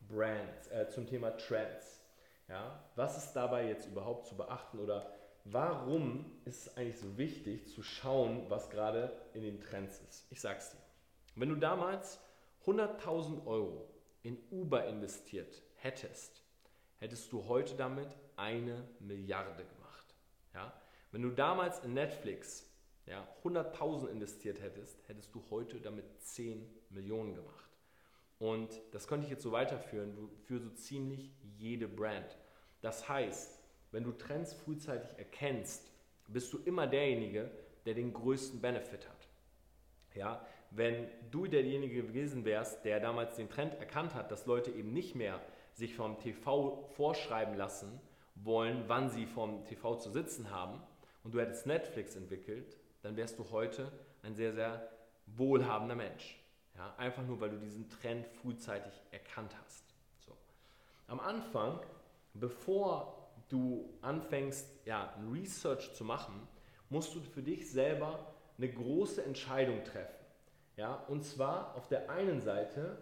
Brands, 0.08 0.66
äh, 0.72 0.88
zum 0.88 1.06
Thema 1.06 1.30
Trends. 1.36 2.03
Ja, 2.48 2.84
was 2.94 3.16
ist 3.16 3.32
dabei 3.32 3.68
jetzt 3.68 3.86
überhaupt 3.86 4.26
zu 4.26 4.36
beachten 4.36 4.78
oder 4.78 5.10
warum 5.44 6.40
ist 6.44 6.66
es 6.66 6.76
eigentlich 6.76 6.98
so 6.98 7.16
wichtig 7.16 7.68
zu 7.68 7.82
schauen, 7.82 8.48
was 8.48 8.70
gerade 8.70 9.12
in 9.32 9.42
den 9.42 9.60
Trends 9.60 10.00
ist? 10.08 10.26
Ich 10.30 10.40
sag's 10.40 10.72
dir. 10.72 10.78
Wenn 11.36 11.48
du 11.48 11.56
damals 11.56 12.20
100.000 12.66 13.46
Euro 13.46 13.88
in 14.22 14.38
Uber 14.50 14.86
investiert 14.86 15.62
hättest, 15.76 16.42
hättest 16.98 17.32
du 17.32 17.46
heute 17.48 17.74
damit 17.74 18.08
eine 18.36 18.88
Milliarde 19.00 19.64
gemacht. 19.64 20.14
Ja? 20.54 20.72
Wenn 21.12 21.22
du 21.22 21.30
damals 21.30 21.80
in 21.80 21.94
Netflix 21.94 22.70
ja, 23.06 23.26
100.000 23.42 24.08
investiert 24.08 24.60
hättest, 24.60 25.06
hättest 25.08 25.34
du 25.34 25.42
heute 25.50 25.80
damit 25.80 26.04
10 26.22 26.66
Millionen 26.90 27.34
gemacht. 27.34 27.64
Und 28.38 28.80
das 28.92 29.06
könnte 29.06 29.26
ich 29.26 29.30
jetzt 29.30 29.42
so 29.42 29.52
weiterführen 29.52 30.30
für 30.46 30.58
so 30.58 30.70
ziemlich 30.70 31.32
jede 31.56 31.88
Brand. 31.88 32.36
Das 32.84 33.08
heißt, 33.08 33.58
wenn 33.92 34.04
du 34.04 34.12
Trends 34.12 34.52
frühzeitig 34.52 35.08
erkennst, 35.16 35.90
bist 36.28 36.52
du 36.52 36.58
immer 36.66 36.86
derjenige, 36.86 37.50
der 37.86 37.94
den 37.94 38.12
größten 38.12 38.60
Benefit 38.60 39.08
hat. 39.08 39.28
Ja, 40.14 40.46
wenn 40.70 41.08
du 41.30 41.46
derjenige 41.46 42.02
gewesen 42.02 42.44
wärst, 42.44 42.84
der 42.84 43.00
damals 43.00 43.36
den 43.36 43.48
Trend 43.48 43.72
erkannt 43.76 44.14
hat, 44.14 44.30
dass 44.30 44.44
Leute 44.44 44.70
eben 44.70 44.92
nicht 44.92 45.14
mehr 45.14 45.40
sich 45.72 45.94
vom 45.94 46.18
TV 46.18 46.86
vorschreiben 46.94 47.56
lassen 47.56 48.02
wollen, 48.34 48.84
wann 48.86 49.08
sie 49.08 49.24
vom 49.24 49.64
TV 49.64 49.96
zu 49.96 50.10
sitzen 50.10 50.50
haben, 50.50 50.78
und 51.22 51.32
du 51.32 51.40
hättest 51.40 51.66
Netflix 51.66 52.16
entwickelt, 52.16 52.76
dann 53.00 53.16
wärst 53.16 53.38
du 53.38 53.50
heute 53.50 53.90
ein 54.22 54.34
sehr, 54.34 54.52
sehr 54.52 54.90
wohlhabender 55.24 55.94
Mensch. 55.94 56.38
Ja, 56.76 56.94
einfach 56.98 57.22
nur, 57.22 57.40
weil 57.40 57.48
du 57.48 57.56
diesen 57.56 57.88
Trend 57.88 58.26
frühzeitig 58.26 58.92
erkannt 59.10 59.56
hast. 59.64 59.84
So. 60.18 60.36
Am 61.08 61.18
Anfang, 61.18 61.80
bevor 62.34 63.32
du 63.48 63.98
anfängst, 64.02 64.68
ja, 64.84 65.14
Research 65.32 65.94
zu 65.94 66.04
machen, 66.04 66.46
musst 66.88 67.14
du 67.14 67.20
für 67.20 67.42
dich 67.42 67.70
selber 67.70 68.34
eine 68.58 68.70
große 68.70 69.24
Entscheidung 69.24 69.82
treffen. 69.84 70.24
Ja, 70.76 70.94
und 71.08 71.24
zwar 71.24 71.74
auf 71.76 71.88
der 71.88 72.10
einen 72.10 72.40
Seite 72.40 72.98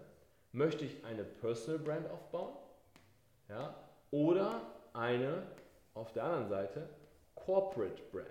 möchte 0.53 0.85
ich 0.85 1.05
eine 1.05 1.25
Personal 1.25 1.79
Brand 1.79 2.11
aufbauen 2.11 2.55
ja, 3.49 3.75
oder 4.11 4.61
eine 4.93 5.47
auf 5.95 6.13
der 6.13 6.25
anderen 6.25 6.49
Seite 6.49 6.89
Corporate 7.35 8.03
Brand. 8.13 8.27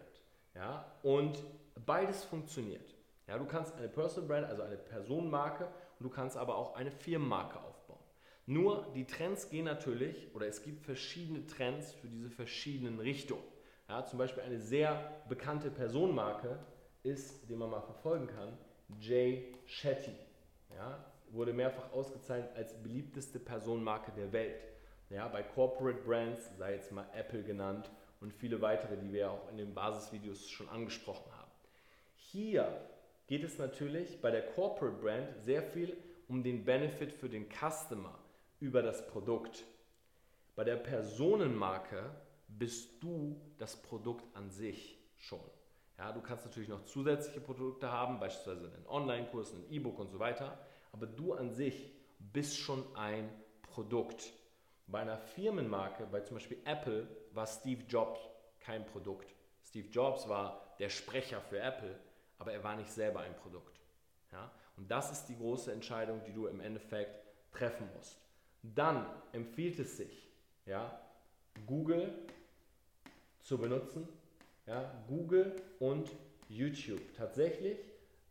Ja, 0.54 0.86
und 1.04 1.44
beides 1.86 2.24
funktioniert. 2.24 2.94
Ja, 3.28 3.38
du 3.38 3.46
kannst 3.46 3.76
eine 3.76 3.88
Personal 3.88 4.28
Brand, 4.28 4.48
also 4.48 4.64
eine 4.64 4.78
Personenmarke, 4.78 5.66
und 6.00 6.04
du 6.04 6.10
kannst 6.10 6.38
aber 6.38 6.56
auch 6.56 6.76
eine 6.76 6.92
Firmenmarke 6.92 7.58
aufbauen. 7.58 7.71
Nur 8.46 8.92
die 8.96 9.06
Trends 9.06 9.50
gehen 9.50 9.66
natürlich, 9.66 10.34
oder 10.34 10.48
es 10.48 10.64
gibt 10.64 10.84
verschiedene 10.84 11.46
Trends 11.46 11.94
für 11.94 12.08
diese 12.08 12.30
verschiedenen 12.30 13.00
Richtungen. 13.00 13.44
Ja, 13.88 14.06
zum 14.06 14.20
Beispiel 14.20 14.44
eine 14.44 14.60
sehr 14.60 15.22
bekannte 15.30 15.70
Personenmarke 15.70 16.58
ist, 17.04 17.50
die 17.50 17.56
man 17.56 17.70
mal 17.70 17.82
verfolgen 17.82 18.28
kann, 18.28 18.58
Jay 19.00 19.54
Shetty. 19.66 20.16
Ja, 20.76 21.04
wurde 21.30 21.54
mehrfach 21.54 21.92
ausgezeichnet 21.92 22.52
als 22.56 22.74
beliebteste 22.82 23.40
Personenmarke 23.40 24.12
der 24.12 24.32
Welt. 24.32 24.62
Ja, 25.10 25.28
bei 25.28 25.44
Corporate 25.44 26.00
Brands, 26.02 26.50
sei 26.58 26.76
jetzt 26.76 26.92
mal 26.92 27.06
Apple 27.14 27.44
genannt 27.44 27.92
und 28.22 28.34
viele 28.34 28.62
weitere, 28.62 28.98
die 28.98 29.12
wir 29.12 29.32
auch 29.32 29.50
in 29.50 29.58
den 29.58 29.74
Basisvideos 29.74 30.50
schon 30.50 30.70
angesprochen 30.70 31.32
haben. 31.38 31.52
Hier 32.16 32.82
geht 33.28 33.44
es 33.44 33.58
natürlich 33.58 34.22
bei 34.22 34.32
der 34.32 34.46
Corporate 34.48 34.98
Brand 34.98 35.28
sehr 35.44 35.64
viel 35.64 35.98
um 36.28 36.44
den 36.44 36.64
Benefit 36.64 37.12
für 37.12 37.28
den 37.28 37.48
Customer 37.50 38.21
über 38.62 38.82
das 38.82 39.06
Produkt. 39.08 39.66
Bei 40.56 40.64
der 40.64 40.78
Personenmarke 40.78 42.12
bist 42.48 43.04
du 43.04 43.42
das 43.58 43.82
Produkt 43.82 44.24
an 44.36 44.50
sich 44.50 44.98
schon. 45.18 45.42
Ja, 45.98 46.12
du 46.12 46.22
kannst 46.22 46.46
natürlich 46.46 46.70
noch 46.70 46.86
zusätzliche 46.86 47.42
Produkte 47.42 47.92
haben, 47.92 48.20
beispielsweise 48.20 48.72
einen 48.74 48.88
Online-Kurs, 48.88 49.54
ein 49.54 49.70
E-Book 49.70 50.00
und 50.00 50.10
so 50.10 50.20
weiter, 50.20 50.58
aber 50.92 51.08
du 51.08 51.34
an 51.34 51.52
sich 51.52 51.92
bist 52.20 52.58
schon 52.58 52.84
ein 52.96 53.30
Produkt. 53.62 54.32
Bei 54.88 55.00
einer 55.00 55.18
Firmenmarke, 55.18 56.06
bei 56.06 56.22
zum 56.22 56.38
Beispiel 56.38 56.58
Apple, 56.66 57.08
war 57.34 57.48
Steve 57.48 57.84
Jobs 57.88 58.20
kein 58.60 58.86
Produkt. 58.86 59.34
Steve 59.64 59.88
Jobs 59.90 60.28
war 60.28 60.76
der 60.80 60.90
Sprecher 60.90 61.42
für 61.42 61.60
Apple, 61.60 61.98
aber 62.38 62.52
er 62.52 62.64
war 62.64 62.76
nicht 62.76 62.92
selber 62.92 63.22
ein 63.22 63.36
Produkt. 63.36 63.80
Ja? 64.32 64.52
Und 64.78 64.90
das 64.92 65.12
ist 65.12 65.26
die 65.28 65.38
große 65.38 65.72
Entscheidung, 65.72 66.24
die 66.26 66.34
du 66.34 66.48
im 66.48 66.60
Endeffekt 66.60 67.24
treffen 67.52 67.90
musst. 67.96 68.20
Dann 68.64 69.06
empfiehlt 69.32 69.80
es 69.80 69.98
sich, 69.98 70.30
ja, 70.66 71.00
Google 71.66 72.14
zu 73.42 73.58
benutzen, 73.58 74.08
ja, 74.66 74.92
Google 75.08 75.56
und 75.80 76.12
YouTube. 76.48 77.02
Tatsächlich 77.16 77.78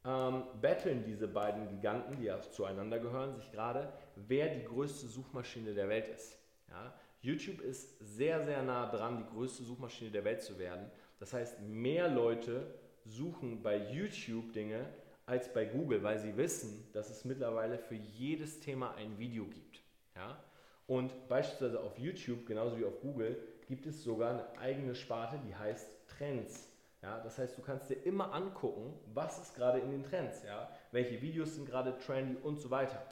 ähm, 0.04 0.44
betteln 0.60 1.04
diese 1.04 1.28
beiden 1.28 1.68
Giganten, 1.68 2.16
die 2.16 2.24
ja 2.24 2.40
zueinander 2.40 2.98
gehören, 2.98 3.34
sich 3.34 3.50
gerade, 3.50 3.92
wer 4.16 4.48
die 4.48 4.64
größte 4.64 5.06
Suchmaschine 5.06 5.74
der 5.74 5.88
Welt 5.88 6.08
ist. 6.08 6.38
Ja? 6.68 6.94
YouTube 7.22 7.60
ist 7.60 7.98
sehr, 8.00 8.44
sehr 8.44 8.62
nah 8.62 8.90
dran, 8.90 9.18
die 9.18 9.34
größte 9.34 9.62
Suchmaschine 9.62 10.10
der 10.10 10.24
Welt 10.24 10.42
zu 10.42 10.58
werden. 10.58 10.90
Das 11.18 11.32
heißt, 11.34 11.60
mehr 11.60 12.08
Leute 12.08 12.74
suchen 13.04 13.62
bei 13.62 13.76
YouTube 13.92 14.52
Dinge 14.52 14.86
als 15.26 15.52
bei 15.52 15.64
Google, 15.64 16.02
weil 16.02 16.18
sie 16.18 16.36
wissen, 16.36 16.88
dass 16.92 17.10
es 17.10 17.24
mittlerweile 17.24 17.78
für 17.78 17.94
jedes 17.94 18.60
Thema 18.60 18.94
ein 18.94 19.18
Video 19.18 19.44
gibt. 19.44 19.82
Ja? 20.20 20.38
Und 20.86 21.28
beispielsweise 21.28 21.80
auf 21.80 21.98
YouTube, 21.98 22.46
genauso 22.46 22.78
wie 22.78 22.84
auf 22.84 23.00
Google, 23.00 23.36
gibt 23.66 23.86
es 23.86 24.02
sogar 24.02 24.30
eine 24.30 24.58
eigene 24.58 24.94
Sparte, 24.94 25.38
die 25.46 25.54
heißt 25.54 25.88
Trends. 26.08 26.68
Ja, 27.02 27.18
das 27.20 27.38
heißt, 27.38 27.56
du 27.56 27.62
kannst 27.62 27.88
dir 27.88 27.94
immer 28.04 28.34
angucken, 28.34 28.92
was 29.14 29.38
ist 29.40 29.54
gerade 29.54 29.78
in 29.78 29.90
den 29.90 30.02
Trends, 30.02 30.42
ja? 30.44 30.68
welche 30.92 31.22
Videos 31.22 31.54
sind 31.54 31.66
gerade 31.66 31.96
trendy 31.96 32.36
und 32.42 32.60
so 32.60 32.70
weiter. 32.70 33.02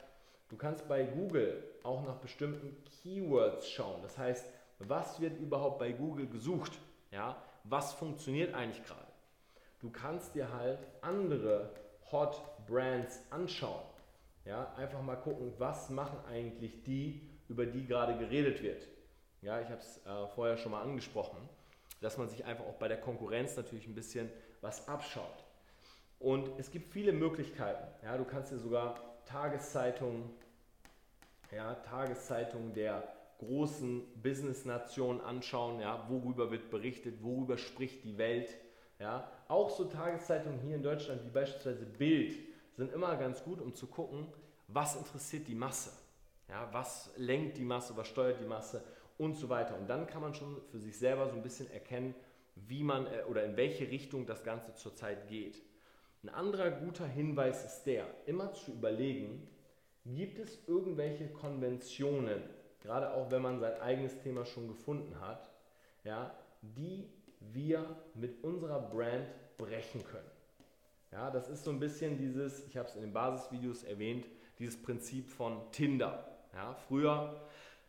Du 0.49 0.57
kannst 0.57 0.87
bei 0.87 1.03
Google 1.03 1.63
auch 1.83 2.03
nach 2.05 2.17
bestimmten 2.17 2.75
Keywords 2.83 3.67
schauen. 3.69 4.01
Das 4.03 4.17
heißt, 4.17 4.45
was 4.79 5.19
wird 5.19 5.39
überhaupt 5.39 5.79
bei 5.79 5.91
Google 5.91 6.27
gesucht? 6.27 6.73
Ja? 7.11 7.41
Was 7.63 7.93
funktioniert 7.93 8.53
eigentlich 8.53 8.83
gerade? 8.85 9.07
Du 9.79 9.89
kannst 9.89 10.35
dir 10.35 10.51
halt 10.53 10.79
andere 11.01 11.71
Hot 12.11 12.41
Brands 12.67 13.21
anschauen. 13.29 13.88
Ja? 14.45 14.73
Einfach 14.75 15.01
mal 15.01 15.15
gucken, 15.15 15.53
was 15.57 15.89
machen 15.89 16.19
eigentlich 16.29 16.83
die, 16.83 17.21
über 17.47 17.65
die 17.65 17.85
gerade 17.85 18.17
geredet 18.17 18.61
wird. 18.61 18.87
Ja, 19.41 19.61
ich 19.61 19.69
habe 19.69 19.79
es 19.79 20.05
äh, 20.05 20.27
vorher 20.35 20.57
schon 20.57 20.71
mal 20.71 20.81
angesprochen, 20.81 21.37
dass 22.01 22.17
man 22.17 22.27
sich 22.27 22.45
einfach 22.45 22.65
auch 22.65 22.75
bei 22.75 22.87
der 22.87 22.99
Konkurrenz 22.99 23.55
natürlich 23.55 23.87
ein 23.87 23.95
bisschen 23.95 24.29
was 24.61 24.87
abschaut. 24.87 25.45
Und 26.19 26.59
es 26.59 26.69
gibt 26.71 26.89
viele 26.89 27.13
Möglichkeiten. 27.13 27.87
Ja, 28.03 28.17
du 28.17 28.25
kannst 28.25 28.51
dir 28.51 28.57
sogar 28.57 28.95
Tageszeitungen, 29.25 30.29
ja, 31.51 31.75
Tageszeitungen 31.75 32.73
der 32.73 33.07
großen 33.39 34.03
Business-Nationen 34.21 35.21
anschauen, 35.21 35.79
ja, 35.79 36.05
worüber 36.09 36.51
wird 36.51 36.69
berichtet, 36.69 37.23
worüber 37.23 37.57
spricht 37.57 38.03
die 38.03 38.17
Welt. 38.17 38.57
Ja. 38.99 39.31
Auch 39.47 39.69
so 39.69 39.85
Tageszeitungen 39.85 40.59
hier 40.59 40.75
in 40.75 40.83
Deutschland 40.83 41.23
wie 41.23 41.29
beispielsweise 41.29 41.85
Bild 41.85 42.33
sind 42.79 42.93
immer 42.93 43.17
ganz 43.17 43.43
gut, 43.43 43.59
um 43.59 43.75
zu 43.75 43.87
gucken, 43.87 44.25
was 44.69 44.95
interessiert 44.95 45.49
die 45.49 45.55
Masse. 45.55 45.91
Ja, 46.47 46.69
was 46.71 47.11
lenkt 47.17 47.57
die 47.57 47.65
Masse, 47.65 47.95
was 47.97 48.07
steuert 48.07 48.39
die 48.39 48.45
Masse 48.45 48.81
und 49.17 49.35
so 49.35 49.49
weiter. 49.49 49.77
Und 49.77 49.87
dann 49.87 50.07
kann 50.07 50.21
man 50.21 50.33
schon 50.33 50.61
für 50.71 50.79
sich 50.79 50.97
selber 50.97 51.27
so 51.27 51.35
ein 51.35 51.43
bisschen 51.43 51.69
erkennen, 51.71 52.15
wie 52.55 52.83
man 52.83 53.05
äh, 53.05 53.23
oder 53.29 53.43
in 53.43 53.57
welche 53.57 53.89
Richtung 53.91 54.25
das 54.25 54.45
Ganze 54.45 54.73
zurzeit 54.75 55.27
geht. 55.27 55.61
Ein 56.23 56.29
anderer 56.29 56.71
guter 56.71 57.05
Hinweis 57.05 57.65
ist 57.65 57.83
der, 57.83 58.07
immer 58.25 58.53
zu 58.53 58.71
überlegen, 58.71 59.47
gibt 60.05 60.39
es 60.39 60.57
irgendwelche 60.65 61.27
Konventionen, 61.27 62.41
gerade 62.81 63.13
auch 63.13 63.29
wenn 63.29 63.41
man 63.41 63.59
sein 63.59 63.79
eigenes 63.81 64.17
Thema 64.19 64.45
schon 64.45 64.69
gefunden 64.69 65.19
hat, 65.19 65.51
ja, 66.05 66.33
die 66.61 67.09
wir 67.41 67.97
mit 68.15 68.41
unserer 68.43 68.79
Brand 68.79 69.27
brechen 69.57 70.03
können. 70.05 70.28
Ja, 71.11 71.31
das 71.31 71.49
ist 71.49 71.63
so 71.63 71.71
ein 71.71 71.79
bisschen 71.79 72.17
dieses, 72.17 72.65
ich 72.67 72.77
habe 72.77 72.87
es 72.87 72.95
in 72.95 73.01
den 73.01 73.13
Basisvideos 73.13 73.83
erwähnt, 73.83 74.27
dieses 74.59 74.81
Prinzip 74.81 75.29
von 75.29 75.71
Tinder. 75.71 76.25
Ja, 76.53 76.75
früher, 76.87 77.41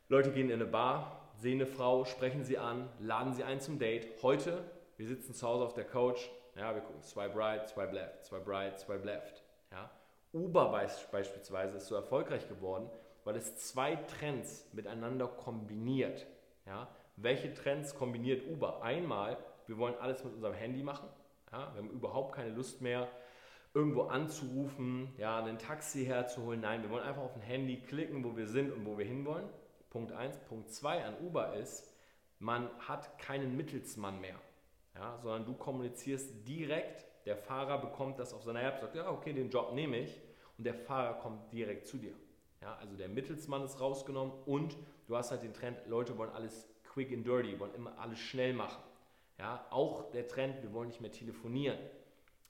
Leute 0.08 0.32
gehen 0.32 0.48
in 0.48 0.54
eine 0.54 0.66
Bar, 0.66 1.30
sehen 1.36 1.60
eine 1.60 1.66
Frau, 1.66 2.04
sprechen 2.04 2.44
sie 2.44 2.58
an, 2.58 2.88
laden 2.98 3.34
sie 3.34 3.44
ein 3.44 3.60
zum 3.60 3.78
Date. 3.78 4.22
Heute, 4.22 4.64
wir 4.96 5.06
sitzen 5.06 5.34
zu 5.34 5.46
Hause 5.46 5.64
auf 5.64 5.74
der 5.74 5.84
Couch, 5.84 6.20
ja, 6.56 6.74
wir 6.74 6.82
gucken 6.82 7.02
swipe 7.02 7.36
right, 7.36 7.68
swipe 7.68 7.92
left, 7.92 8.24
swipe 8.24 8.50
right, 8.50 8.78
swipe 8.78 9.04
left. 9.04 9.42
Ja. 9.70 9.90
Uber 10.32 10.70
beispielsweise 10.70 11.76
ist 11.76 11.86
so 11.86 11.94
erfolgreich 11.94 12.48
geworden, 12.48 12.88
weil 13.24 13.36
es 13.36 13.56
zwei 13.56 13.96
Trends 13.96 14.68
miteinander 14.72 15.26
kombiniert. 15.26 16.26
Ja. 16.66 16.88
Welche 17.16 17.52
Trends 17.52 17.94
kombiniert 17.94 18.46
Uber? 18.46 18.82
Einmal, 18.82 19.36
wir 19.66 19.76
wollen 19.76 19.94
alles 20.00 20.24
mit 20.24 20.34
unserem 20.34 20.54
Handy 20.54 20.82
machen. 20.82 21.08
Ja. 21.52 21.72
Wir 21.74 21.82
haben 21.82 21.90
überhaupt 21.90 22.34
keine 22.34 22.50
Lust 22.50 22.80
mehr, 22.80 23.08
irgendwo 23.74 24.02
anzurufen, 24.02 25.12
ja, 25.16 25.42
ein 25.44 25.58
Taxi 25.58 26.04
herzuholen. 26.04 26.60
Nein, 26.60 26.82
wir 26.82 26.90
wollen 26.90 27.04
einfach 27.04 27.22
auf 27.22 27.36
ein 27.36 27.42
Handy 27.42 27.80
klicken, 27.80 28.24
wo 28.24 28.36
wir 28.36 28.46
sind 28.46 28.72
und 28.72 28.84
wo 28.84 28.98
wir 28.98 29.04
hinwollen. 29.04 29.48
Punkt 29.90 30.12
1. 30.12 30.38
Punkt 30.48 30.70
2 30.70 31.04
an 31.04 31.14
Uber 31.20 31.54
ist, 31.54 31.92
man 32.38 32.68
hat 32.78 33.18
keinen 33.18 33.56
Mittelsmann 33.56 34.20
mehr 34.20 34.36
ja, 34.94 35.18
sondern 35.22 35.44
du 35.46 35.54
kommunizierst 35.54 36.46
direkt, 36.46 37.06
der 37.26 37.36
Fahrer 37.36 37.78
bekommt 37.78 38.18
das 38.18 38.32
auf 38.32 38.42
seiner 38.42 38.62
App, 38.62 38.80
sagt, 38.80 38.94
ja, 38.96 39.10
okay, 39.10 39.32
den 39.32 39.50
Job 39.50 39.72
nehme 39.72 39.98
ich 39.98 40.20
und 40.58 40.64
der 40.64 40.74
Fahrer 40.74 41.14
kommt 41.14 41.52
direkt 41.52 41.86
zu 41.86 41.98
dir. 41.98 42.14
Ja, 42.60 42.76
also 42.76 42.96
der 42.96 43.08
Mittelsmann 43.08 43.62
ist 43.64 43.80
rausgenommen 43.80 44.34
und 44.44 44.76
du 45.06 45.16
hast 45.16 45.30
halt 45.30 45.42
den 45.42 45.54
Trend, 45.54 45.78
Leute 45.86 46.18
wollen 46.18 46.30
alles 46.30 46.68
quick 46.84 47.12
and 47.12 47.26
dirty, 47.26 47.58
wollen 47.58 47.74
immer 47.74 47.98
alles 47.98 48.18
schnell 48.18 48.52
machen. 48.52 48.82
Ja, 49.40 49.66
auch 49.70 50.10
der 50.10 50.28
Trend, 50.28 50.62
wir 50.62 50.70
wollen 50.74 50.88
nicht 50.88 51.00
mehr 51.00 51.10
telefonieren. 51.10 51.78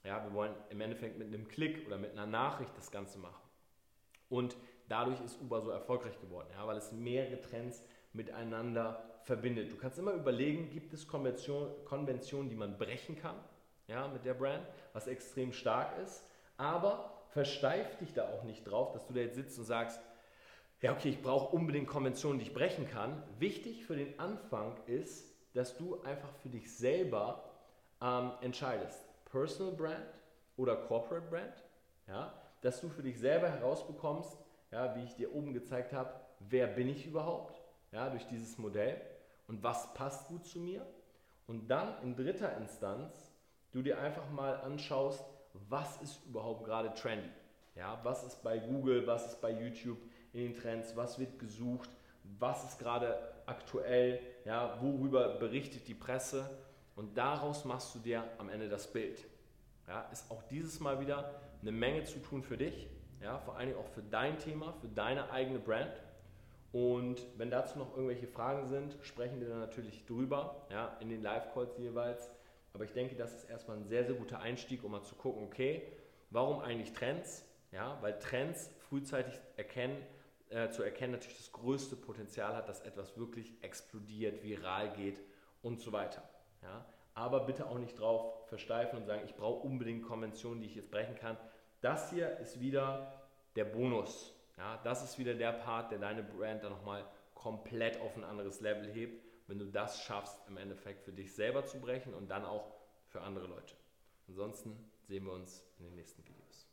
Ja, 0.03 0.21
wir 0.25 0.33
wollen 0.33 0.53
im 0.69 0.81
Endeffekt 0.81 1.17
mit 1.17 1.27
einem 1.27 1.47
Klick 1.47 1.87
oder 1.87 1.97
mit 1.97 2.11
einer 2.11 2.25
Nachricht 2.25 2.75
das 2.75 2.91
Ganze 2.91 3.17
machen. 3.17 3.41
Und 4.27 4.57
dadurch 4.89 5.21
ist 5.21 5.39
Uber 5.39 5.61
so 5.61 5.69
erfolgreich 5.69 6.19
geworden, 6.19 6.49
ja, 6.51 6.67
weil 6.67 6.75
es 6.75 6.91
mehrere 6.91 7.39
Trends 7.39 7.81
miteinander 8.11 9.01
verbindet. 9.23 9.71
Du 9.71 9.77
kannst 9.77 9.97
immer 9.99 10.11
überlegen, 10.11 10.69
gibt 10.69 10.93
es 10.93 11.07
Konventionen, 11.07 11.73
Konventionen, 11.85 12.49
die 12.49 12.57
man 12.57 12.77
brechen 12.77 13.15
kann 13.15 13.35
ja, 13.87 14.09
mit 14.09 14.25
der 14.25 14.33
Brand, 14.33 14.67
was 14.91 15.07
extrem 15.07 15.53
stark 15.53 15.97
ist, 15.99 16.25
aber 16.57 17.23
versteif 17.29 17.97
dich 17.99 18.13
da 18.13 18.27
auch 18.29 18.43
nicht 18.43 18.63
drauf, 18.63 18.91
dass 18.91 19.05
du 19.05 19.13
da 19.13 19.21
jetzt 19.21 19.35
sitzt 19.35 19.57
und 19.57 19.65
sagst, 19.65 20.01
ja 20.81 20.91
okay, 20.91 21.09
ich 21.09 21.21
brauche 21.21 21.55
unbedingt 21.55 21.87
Konventionen, 21.87 22.39
die 22.39 22.45
ich 22.45 22.53
brechen 22.53 22.87
kann. 22.89 23.23
Wichtig 23.39 23.85
für 23.85 23.95
den 23.95 24.19
Anfang 24.19 24.75
ist, 24.87 25.30
dass 25.53 25.75
du 25.77 26.01
einfach 26.01 26.33
für 26.41 26.49
dich 26.49 26.75
selber 26.75 27.43
ähm, 28.01 28.31
entscheidest, 28.41 29.05
Personal 29.25 29.73
Brand 29.73 30.13
oder 30.57 30.75
Corporate 30.75 31.27
Brand, 31.27 31.63
ja, 32.07 32.33
dass 32.61 32.81
du 32.81 32.89
für 32.89 33.03
dich 33.03 33.19
selber 33.19 33.49
herausbekommst, 33.49 34.37
ja, 34.71 34.95
wie 34.95 35.03
ich 35.03 35.15
dir 35.15 35.33
oben 35.33 35.53
gezeigt 35.53 35.93
habe, 35.93 36.13
wer 36.39 36.67
bin 36.67 36.89
ich 36.89 37.05
überhaupt, 37.05 37.61
ja, 37.91 38.09
durch 38.09 38.25
dieses 38.27 38.57
Modell 38.57 38.99
und 39.47 39.61
was 39.63 39.93
passt 39.93 40.27
gut 40.27 40.45
zu 40.45 40.59
mir. 40.59 40.85
Und 41.47 41.67
dann 41.67 42.01
in 42.03 42.15
dritter 42.15 42.55
Instanz 42.57 43.31
du 43.71 43.81
dir 43.81 43.99
einfach 43.99 44.29
mal 44.29 44.55
anschaust, 44.61 45.23
was 45.69 46.01
ist 46.01 46.23
überhaupt 46.25 46.63
gerade 46.63 46.93
trendy. 46.93 47.29
Ja, 47.75 47.99
was 48.03 48.23
ist 48.23 48.43
bei 48.43 48.59
Google, 48.59 49.07
was 49.07 49.27
ist 49.27 49.41
bei 49.41 49.51
YouTube 49.51 49.97
in 50.33 50.41
den 50.41 50.55
Trends, 50.55 50.95
was 50.95 51.19
wird 51.19 51.39
gesucht, 51.39 51.89
was 52.39 52.63
ist 52.63 52.79
gerade 52.79 53.17
aktuell, 53.51 54.19
ja, 54.45 54.77
worüber 54.81 55.35
berichtet 55.37 55.87
die 55.87 55.93
Presse 55.93 56.49
und 56.95 57.17
daraus 57.17 57.65
machst 57.65 57.93
du 57.93 57.99
dir 57.99 58.23
am 58.37 58.49
Ende 58.49 58.69
das 58.69 58.91
Bild. 58.91 59.23
Ja, 59.87 60.07
ist 60.11 60.31
auch 60.31 60.41
dieses 60.43 60.79
Mal 60.79 60.99
wieder 60.99 61.19
eine 61.61 61.71
Menge 61.71 62.03
zu 62.05 62.19
tun 62.19 62.43
für 62.43 62.57
dich, 62.57 62.87
ja, 63.21 63.37
vor 63.39 63.57
allen 63.57 63.67
Dingen 63.69 63.79
auch 63.79 63.89
für 63.89 64.01
dein 64.01 64.39
Thema, 64.39 64.73
für 64.81 64.87
deine 64.87 65.29
eigene 65.31 65.59
Brand 65.59 65.93
Und 66.71 67.27
wenn 67.37 67.51
dazu 67.51 67.77
noch 67.77 67.91
irgendwelche 67.95 68.27
Fragen 68.27 68.65
sind, 68.67 68.97
sprechen 69.01 69.41
wir 69.41 69.49
dann 69.49 69.59
natürlich 69.59 70.05
drüber, 70.05 70.65
ja, 70.69 70.95
in 71.01 71.09
den 71.09 71.21
Live-Calls 71.21 71.77
jeweils. 71.77 72.29
Aber 72.73 72.85
ich 72.85 72.93
denke, 72.93 73.15
das 73.15 73.33
ist 73.35 73.49
erstmal 73.49 73.77
ein 73.77 73.85
sehr, 73.85 74.05
sehr 74.05 74.15
guter 74.15 74.39
Einstieg, 74.39 74.83
um 74.83 74.91
mal 74.91 75.03
zu 75.03 75.15
gucken, 75.15 75.43
okay, 75.43 75.81
warum 76.29 76.61
eigentlich 76.61 76.93
Trends? 76.93 77.43
Ja, 77.73 77.97
weil 78.01 78.17
Trends 78.19 78.71
frühzeitig 78.89 79.33
erkennen, 79.57 79.97
äh, 80.51 80.69
zu 80.69 80.83
erkennen 80.83 81.13
natürlich 81.13 81.37
das 81.37 81.51
größte 81.51 81.95
Potenzial 81.95 82.55
hat, 82.55 82.69
dass 82.69 82.81
etwas 82.81 83.17
wirklich 83.17 83.53
explodiert, 83.61 84.43
viral 84.43 84.91
geht 84.93 85.21
und 85.61 85.79
so 85.79 85.91
weiter. 85.91 86.23
Ja, 86.61 86.85
aber 87.13 87.45
bitte 87.45 87.67
auch 87.67 87.77
nicht 87.77 87.99
drauf 87.99 88.47
versteifen 88.47 88.97
und 88.99 89.05
sagen, 89.05 89.23
ich 89.25 89.35
brauche 89.35 89.65
unbedingt 89.65 90.03
Konventionen, 90.03 90.61
die 90.61 90.67
ich 90.67 90.75
jetzt 90.75 90.91
brechen 90.91 91.15
kann. 91.15 91.37
Das 91.81 92.11
hier 92.11 92.37
ist 92.37 92.59
wieder 92.59 93.21
der 93.55 93.65
Bonus. 93.65 94.33
Ja, 94.57 94.79
das 94.83 95.03
ist 95.03 95.17
wieder 95.17 95.33
der 95.33 95.53
Part, 95.53 95.91
der 95.91 95.99
deine 95.99 96.23
Brand 96.23 96.63
dann 96.63 96.71
nochmal 96.71 97.05
komplett 97.33 97.99
auf 98.01 98.15
ein 98.15 98.23
anderes 98.23 98.61
Level 98.61 98.91
hebt, 98.91 99.23
wenn 99.47 99.57
du 99.57 99.65
das 99.65 100.03
schaffst, 100.03 100.37
im 100.47 100.57
Endeffekt 100.57 101.03
für 101.03 101.11
dich 101.11 101.33
selber 101.33 101.65
zu 101.65 101.79
brechen 101.79 102.13
und 102.13 102.29
dann 102.29 102.45
auch 102.45 102.71
für 103.07 103.21
andere 103.21 103.47
Leute. 103.47 103.75
Ansonsten 104.27 104.91
sehen 105.07 105.25
wir 105.25 105.33
uns 105.33 105.65
in 105.79 105.85
den 105.85 105.95
nächsten 105.95 106.23
Videos. 106.25 106.70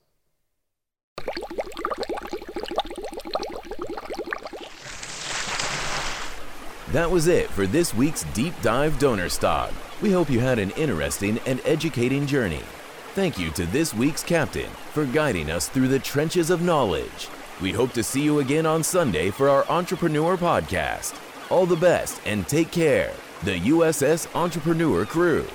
That 6.93 7.11
was 7.11 7.27
it 7.27 7.51
for 7.51 7.67
this 7.67 7.93
week's 7.93 8.25
Deep 8.33 8.55
Dive 8.63 8.99
Donor 8.99 9.27
Stog. 9.27 9.75
We 10.01 10.11
hope 10.11 10.31
you 10.31 10.41
had 10.41 10.59
an 10.59 10.71
interesting 10.71 11.39
and 11.45 11.61
educating 11.67 12.27
journey. 12.27 12.63
Thank 13.15 13.39
you 13.39 13.51
to 13.51 13.67
this 13.67 13.93
week's 13.93 14.23
captain 14.23 14.71
for 14.95 15.05
guiding 15.05 15.51
us 15.51 15.69
through 15.69 15.89
the 15.89 15.99
trenches 15.99 16.49
of 16.49 16.63
knowledge. 16.63 17.29
We 17.61 17.73
hope 17.73 17.93
to 17.93 18.03
see 18.03 18.23
you 18.23 18.39
again 18.39 18.65
on 18.65 18.83
Sunday 18.83 19.29
for 19.29 19.51
our 19.51 19.69
Entrepreneur 19.69 20.39
Podcast. 20.39 21.21
All 21.51 21.67
the 21.67 21.77
best 21.77 22.23
and 22.25 22.49
take 22.49 22.71
care. 22.71 23.13
The 23.43 23.59
USS 23.61 24.35
Entrepreneur 24.35 25.05
Crew. 25.05 25.47